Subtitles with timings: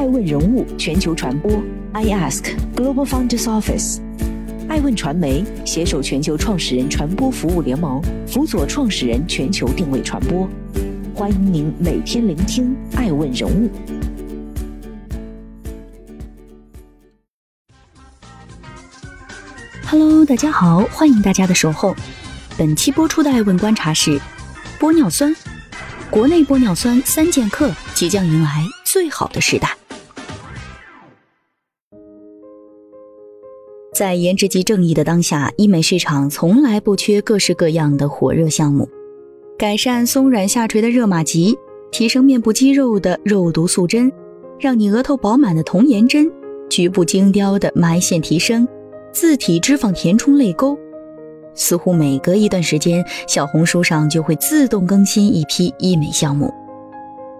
[0.00, 1.62] 爱问人物全球传播
[1.92, 3.98] ，I Ask Global Founders Office，
[4.66, 10.48] 爱问传媒携手全球创始人传播服务联盟，辅佐创始人全球定位传播。
[11.14, 13.70] 欢迎您每天聆听爱问人物。
[19.84, 21.94] Hello，大家好，欢迎大家的守候。
[22.56, 24.18] 本期播出的爱问观察是：
[24.78, 25.36] 玻尿酸，
[26.08, 29.76] 国内玻尿酸三剑客即将迎来最好的时代。
[34.00, 38.88] 在颜值即正义的当下，医美市场从来不缺各式各样的火热项目，
[39.58, 41.54] 改善松软下垂的热玛吉，
[41.92, 44.10] 提升面部肌肉的肉毒素针，
[44.58, 46.32] 让你额头饱满的童颜针，
[46.70, 48.66] 局部精雕的埋线提升，
[49.12, 50.78] 自体脂肪填充泪沟，
[51.54, 56.50] 似乎每隔一段时间，小红书上就会自动更新一批医美项目。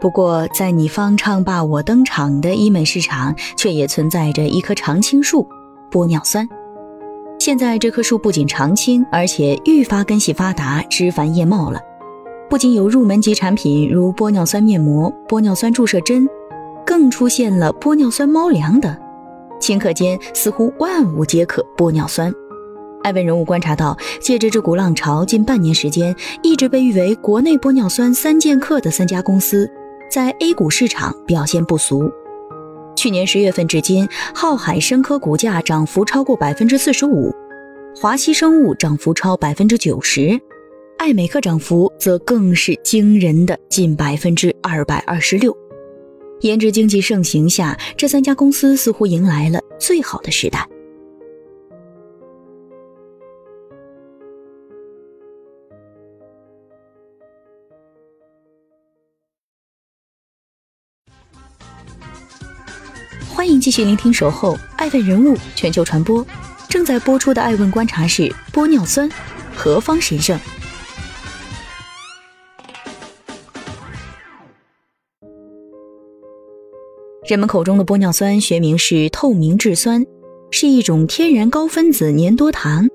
[0.00, 5.46] 不过，在你方唱罢我登场的医美市场，却也存在着一棵常青树。
[5.90, 6.48] 玻尿酸，
[7.38, 11.80] 现在这棵树不仅常青，而且愈发根系发达，枝繁叶茂了。
[12.50, 16.28] 不仅有入门级产品如玻尿酸面膜、玻尿酸注射针，
[16.86, 18.94] 更出现了玻尿酸猫粮等。
[19.60, 22.32] 顷刻间，似乎万物皆可玻尿酸。
[23.02, 29.70] 艾文人物观察到，借着这股浪潮，近半年时间，一直被誉为国内玻尿酸三剑客的三家公司，
[30.10, 32.10] 在 A 股市场表现不俗。
[32.98, 37.32] 去年十月份至今，浩海生科股价涨幅超过百分之四十五，
[37.94, 40.36] 华西生物涨幅超百分之九十，
[40.98, 45.56] 爱美克涨幅则更是惊人的近百分之二百二十六。
[46.40, 50.68] 颜值经济盛行下，这三家公司似乎迎来了最好的时代。
[63.38, 66.24] 欢迎继续聆听《守候爱问人物全球传播》，
[66.68, 69.08] 正在播出的《爱问观察室》玻尿酸
[69.54, 70.36] 何方神圣？
[77.28, 80.04] 人们口中的玻尿酸学名是透明质酸，
[80.50, 82.88] 是一种天然高分子粘多糖，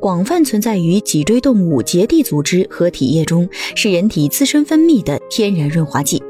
[0.00, 6.20] 广泛存在于脊椎动物结缔组织和体液中，是人体自身分泌的天然润滑剂。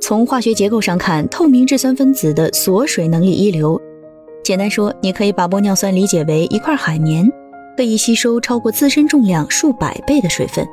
[0.00, 3.80] 从化学结构上看，透明质酸分子的锁水能力一流。
[4.42, 7.30] 简单说，你可以把玻尿酸理解为一块海绵，
[7.76, 10.66] 可以吸收超过自身重量数百倍的水分。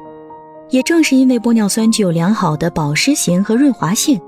[0.69, 4.19] 也正是因为玻尿酸具有良好的保湿性和润滑性，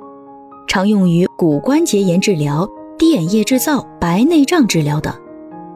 [0.68, 5.14] 常用于骨关节炎治疗、滴眼液制造、白内障治疗等。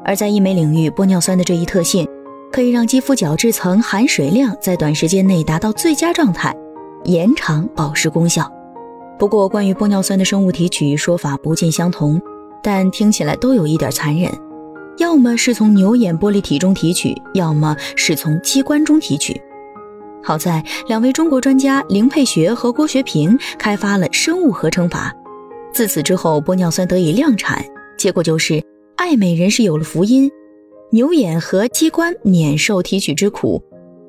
[0.03, 2.07] 而在医美领域，玻尿酸的这一特性
[2.51, 6.53] 可以让肌肤角质层含水量在短时间内达到最佳状态，
[7.05, 8.51] 延长保湿功效。
[9.21, 12.19] 不过，关于玻尿酸的生物提取说法不尽相同，
[12.63, 14.27] 但听起来都有一点残忍，
[14.97, 19.39] 要么是从牛眼玻璃体中提取，要么是从肌冠中提取。
[20.23, 25.13] 好在两位中国专家林佩学和郭学平开发了生物合成法，
[25.71, 27.63] 自此之后，玻尿酸得以量产，
[27.99, 28.59] 结果就是
[28.95, 30.31] 爱美人士有了福音，
[30.89, 33.61] 牛眼和鸡冠免受提取之苦。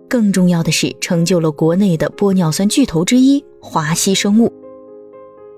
[0.08, 4.50] 更重要的是，成就了国内的玻尿酸巨头之一华西生物。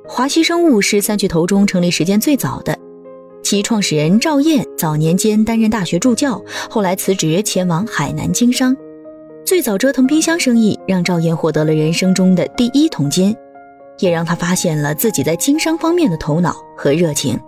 [0.06, 2.78] 华西生物是三巨头中成立时间最早的，
[3.42, 8.76] 其创始人赵燕早年间担任大学助教，后来辞职前往海南经商。
[9.46, 13.34] 最早折腾冰箱生意，让赵燕获得了人生中的第一桶金，
[13.98, 17.40] 也让他发现了自己在经商方面的头脑和热情。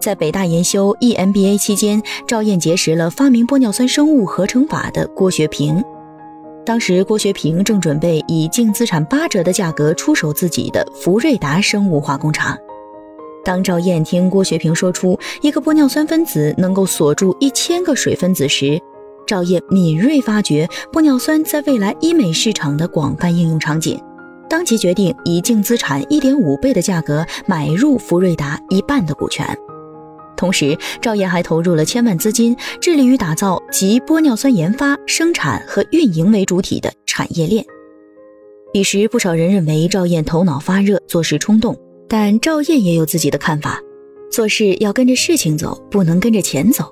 [0.00, 5.84] 在北大研修 EMBA 期间，赵燕结识了发明玻尿酸生物合成法的郭学平。
[6.68, 12.54] 当时，郭学平正准备以净资产八折的价格出手自己的福瑞达生物化工厂。
[13.42, 18.78] 当赵燕听郭学平说出一个玻尿酸分子能够锁住一千个水分子时，
[19.26, 23.98] 赵燕敏锐发觉玻尿酸在未来医美市场的广泛应用场景，
[24.46, 29.56] 当即决定以净资产一点五倍的价格买入福瑞达一半的股权。
[30.38, 37.62] 同时，赵燕还投入了千万资金，致力于打造集玻尿酸研发、生产和运营为主体的产业链。
[38.72, 41.76] 彼时，不少人认为赵燕头脑发热、做事冲动，
[42.08, 43.80] 但赵燕也有自己的看法：
[44.30, 46.84] 做事要跟着事情走，不能跟着钱走。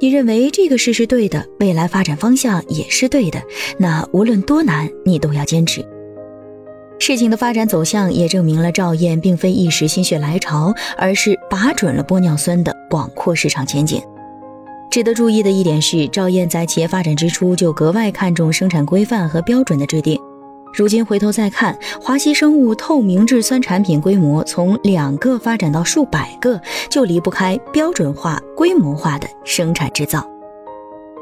[0.00, 3.42] 你认为这个事是对的，未来发展方向也是对的，
[3.78, 5.84] 那无论多难，你都要坚持。
[7.00, 14.02] 事情的发展走向也证明了赵燕并非一时心血来潮，而是把准了玻尿酸的广阔市场前景。
[14.90, 20.18] 值得注意的一点是，赵燕在企业发展之初就格外看重生产规范和标准的制定。
[20.74, 30.26] 如今回头再看，华西生物透明质酸产品规模从两个发展到数百个，就离不开标准化、规模化的生产制造。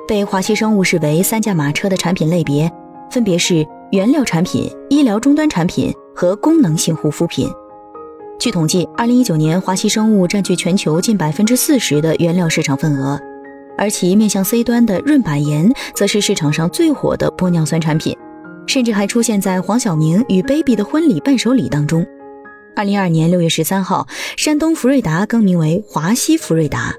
[0.06, 2.70] 被华西生物视为三驾马车的产品类别，
[3.10, 7.48] 分别是原料产品、医疗终端产品和功能性护肤品。
[8.38, 13.18] 据统计，二零一九年华西生物占据全球近百分之四十的原料市场份额，
[13.78, 18.16] 而其面向 C 端的润百颜，则是市场上最火的玻尿酸产品。
[18.66, 22.04] 甚至还出现在黄晓明与 Baby 的婚礼伴手礼当中。
[22.74, 24.06] 二零二二年六月十三号，
[24.36, 26.92] 山东福瑞达更名为华西福瑞达。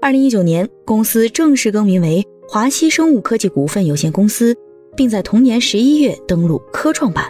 [0.00, 4.56] 二零一九年，公司正式更名为华西生物科技股份有限公司，
[4.96, 7.26] 并在同年十一月登陆科创板。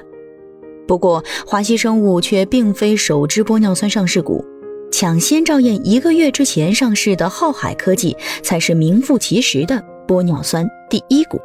[0.89, 4.43] 不过，华西生物却并非首支玻尿酸上市股，
[4.91, 11.39] 抢先照验一个月之前上市的浩海科技才是名副其实的玻尿酸第一股。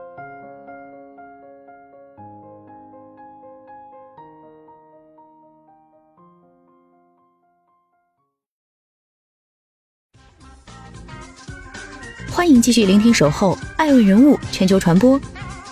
[12.32, 15.20] 欢迎继续聆听《守候爱问人物全球传播》，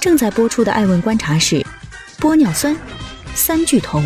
[0.01, 1.65] 正在播出的《爱问观察》是
[2.19, 2.75] 玻尿酸
[3.33, 3.99] 三巨头。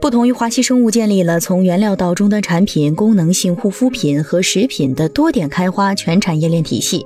[0.00, 7.04] 不同于华西生物建立了从原料到终端产品、功能性护肤品和食品的多点开花全产业链体系，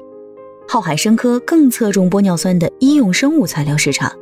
[0.68, 4.12] 浩海生科更侧重玻尿酸的医用生物材料市场。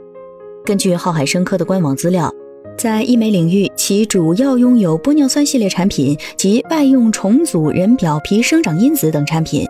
[0.64, 2.32] 根据浩海生科的官网资料。
[2.76, 9.66] 在医美领域，其主要拥有玻尿酸系列产品及外用重组人表皮生长因子等产品，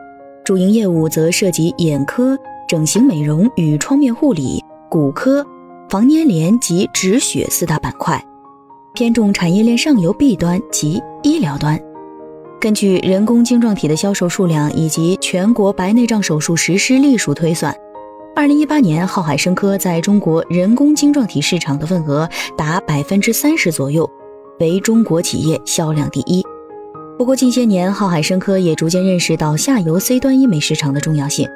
[0.48, 2.34] 主营业务则涉及眼科、
[2.66, 5.46] 整形美容与创面护理、骨科、
[5.90, 8.18] 防粘连及止血四大板块，
[8.94, 11.78] 偏重产业链上游 B 端及医疗端。
[12.58, 17.76] 根据人工晶状体的销售数量以及全国白内障手术实施例数推算。
[18.34, 24.10] 二零一八年，浩海生科在中国人工晶状体市场的份额达百分之三十左右，
[24.60, 26.42] 为中国企业销量第一。
[27.18, 31.48] 不过，近些年，浩海生科也逐渐认识到下游 C 端医美市场的重要性，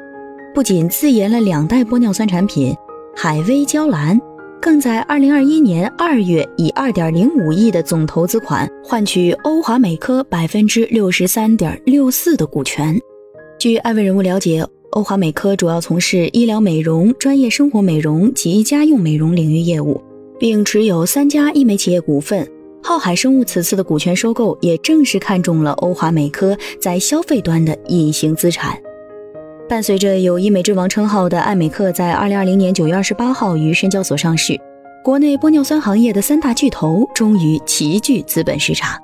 [0.52, 2.74] 不仅自研了两代玻尿酸产品
[3.14, 4.20] 海薇娇兰，
[4.60, 12.98] 更在二零二一年二月以二点零五亿的总投资款换取欧华美科百分之六十三点六四的股权。
[13.56, 14.66] 据艾问人物了解。
[14.90, 19.98] 欧华美科主要从事医疗美容、专业生活美容及家用美容领域业务，
[20.38, 22.46] 并持有三家医美企业股份。
[22.84, 28.76] 浩海生物此次的股权收购，也正是看中了欧华美科在消费端的隐形资产。
[29.68, 34.60] 伴随着有“医美之王”称号的爱美克在二零二零年九月二十八号于深交所上市，
[35.04, 38.98] 国内玻尿酸行业的三大巨头终于齐聚资本市场。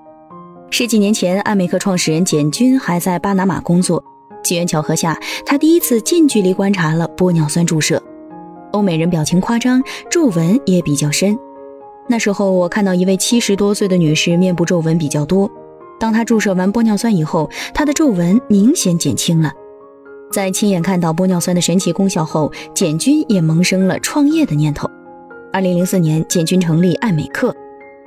[0.71, 4.03] 十几年前，爱美克创始人简军还在巴拿马工作。
[4.43, 8.03] 机缘巧合下，他第一次近距离观察了玻尿酸注射。
[8.73, 11.39] 欧美人表情夸张，皱纹也比较深。
[12.09, 15.51] 那时候我看到一位七十多岁的女士，面部皱纹比较多。
[16.01, 19.53] 当她注射完玻尿酸以后，她的皱纹明显减轻了。
[20.31, 24.89] 在亲眼看到玻尿酸的神奇功效后，简军也萌生了创业的念头。
[25.53, 27.55] 二零零四年，简军成立爱美克。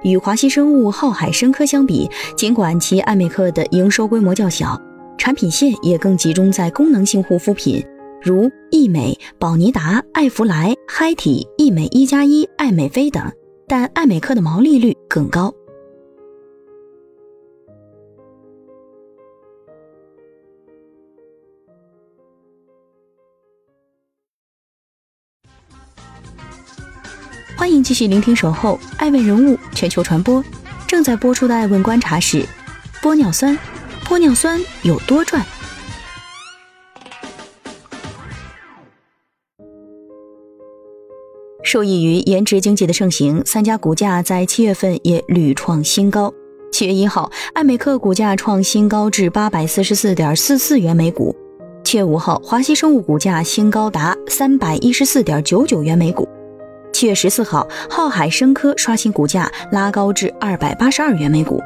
[0.04, 4.80] 与华西生物、浩海生科相比，尽管其爱美克的营收规模较小。
[5.18, 7.83] 产品线也更集中在功能性护肤品，
[8.21, 13.31] 如易美、宝妮达、爱芙莱、嗨体、易美一加一、爱美菲等，
[13.71, 15.49] 但爱美客的毛利率更高。
[27.56, 30.44] 欢迎继续聆听《守候爱问人物全球传播》，
[30.85, 32.45] 正在播出的《爱问观察》是
[33.01, 33.57] 玻尿酸。
[34.04, 35.42] 玻尿酸有多赚？
[41.71, 46.30] 受益于颜值经济的盛行，三家股价在七月份也屡创新高。
[46.69, 51.33] 七月一号，爱美克股价创新高至八百四十四点四四元每股；
[51.81, 56.28] 七月五号，华西生物股价新高达三百一十四点九九元每股；
[56.92, 61.61] 七月十四号，浩海生科刷新股价，拉高至二百八十二元每股。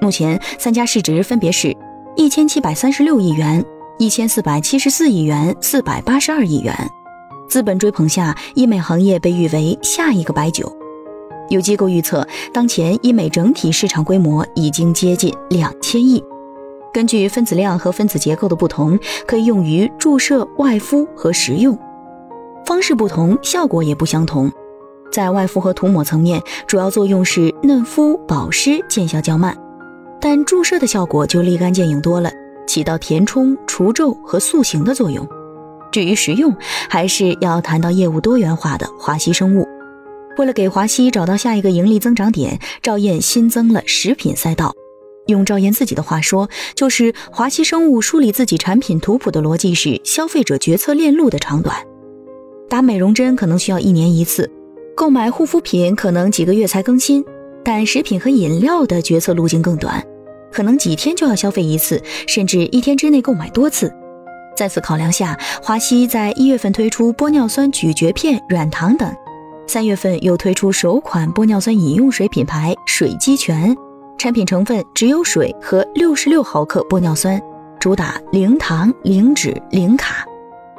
[0.00, 1.76] 目前三家市值分别是
[2.14, 3.64] 一千七百三十六亿元、
[3.98, 6.72] 一千四百七十四亿元、四百八十二亿元。
[7.52, 10.74] 资本追捧下，医美行业被誉为下一个白酒。
[11.50, 16.24] 有机构预测，当前医美整体市场规模已经接近两千亿。
[16.94, 21.78] 根据分子量和分子结构的不同，可以用于注射、外敷和食用。
[22.64, 24.50] 方式不同，效果也不相同。
[25.12, 29.54] 在外敷和涂抹层面，主要作用是嫩肤、保湿，见效较慢。
[30.18, 32.30] 但注射的效果就立竿见影多了，
[32.66, 35.28] 起到填充、除皱和塑形的作用。
[35.92, 36.56] 至于实用，
[36.88, 39.68] 还是要谈到业务多元化的华西生物。
[40.38, 44.72] 为了给华西找到下一个盈利增长点，赵燕新增了食品赛道。
[45.26, 51.76] 用赵燕自己的话说，就是华西生物梳理自己产品图谱的逻辑是消费者决策链路的长短。
[52.68, 54.50] 打美容针可能需要一年一次，
[54.96, 57.22] 购买护肤品可能几个月才更新，
[57.62, 60.02] 但食品和饮料的决策路径更短，
[60.50, 63.92] 可能几天就要消费一次，甚至一天之内购买多次。
[64.56, 69.10] 在此考量下，华西在一月份推出玻尿酸咀嚼片、软糖等，
[69.66, 73.74] 三月份又推出首款玻尿酸饮用水品牌水肌泉，
[74.18, 77.40] 产品成分只有水和六十六毫克玻尿酸，
[77.80, 80.24] 主打零糖、零脂、零卡。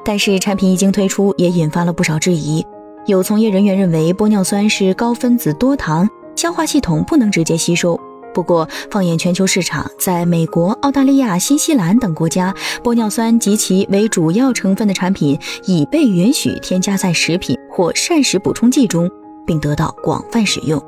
[0.06, 2.66] 但是产品一经推出，也引发了不少质疑。
[3.06, 8.00] 有从业人员认为，玻尿酸是高分子多糖，消化系统不能直接吸收。
[8.34, 19.10] 不过，放眼全球市场，在美国、澳大利亚、新西兰等国家，玻尿酸及其为主要成分的产品已被允许添加在食品或膳食补充剂中，
[19.46, 20.82] 并得到广泛使用。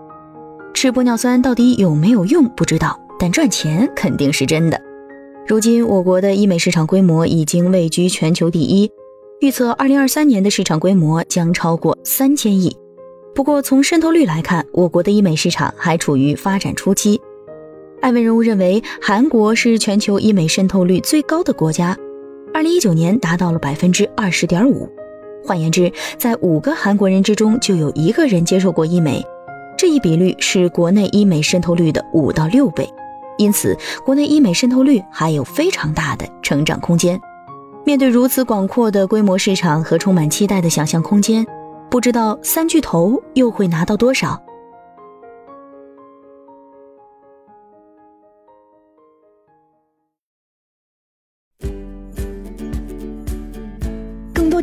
[0.73, 2.49] 吃玻尿酸到底有没有用？
[2.49, 4.81] 不知道，但赚钱肯定是真的。
[5.47, 8.91] 如今，我国的医美市场规模已经位居全球第一。
[9.41, 12.75] 预测二零二三年的市场规模将超过三千亿。
[13.35, 17.21] 不过，从渗透率来看，我国的医美市场还处于发展初期。
[18.05, 21.97] 艾问人物认为，韩国是全球医美渗透率最高的国家，
[22.53, 24.87] 二零一九年达到了百分之二十点五。
[25.43, 29.25] 换言之，在五个韩国人之中就有一个人接受过医美，
[29.75, 32.87] 这一比率是国内医美渗透率的五到六倍。
[33.39, 37.19] 因此，国内医美渗透率还有非常大的成长空间。
[37.83, 41.43] 面对如此广阔的规模市场和充满期待的想象空间，
[41.89, 44.39] 不知道三巨头又会拿到多少？